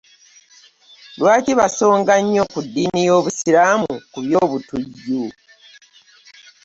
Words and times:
Lwaki 1.17 1.51
basonga 1.59 2.13
nnyo 2.21 2.43
ku 2.53 2.59
ddiini 2.65 3.01
y'obusiraamu 3.07 3.91
ku 4.11 4.17
by'obutujju? 4.25 5.21